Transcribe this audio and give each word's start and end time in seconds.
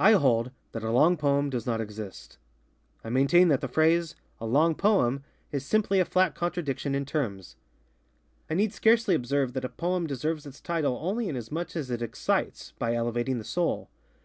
I 0.00 0.14
hold 0.14 0.50
that 0.72 0.82
a 0.82 0.90
long 0.90 1.16
poem 1.16 1.48
does 1.48 1.66
not 1.66 1.80
exist. 1.80 2.36
I 3.04 3.10
maintain 3.10 3.46
that 3.46 3.60
the 3.60 3.68
phrase, 3.68 4.16
ŌĆ£a 4.40 4.50
long 4.50 4.74
poem, 4.74 5.20
ŌĆØ 5.20 5.22
is 5.52 5.64
simply 5.64 6.00
a 6.00 6.04
flat 6.04 6.34
contradiction 6.34 6.96
in 6.96 7.06
terms. 7.06 7.54
I 8.50 8.54
need 8.54 8.72
scarcely 8.72 9.14
observe 9.14 9.52
that 9.52 9.64
a 9.64 9.68
poem 9.68 10.08
deserves 10.08 10.46
its 10.46 10.60
title 10.60 10.98
only 11.00 11.28
inasmuch 11.28 11.76
as 11.76 11.92
it 11.92 12.02
excites, 12.02 12.72
by 12.80 12.94
elevating 12.96 13.38
the 13.38 13.44
soul. 13.44 13.88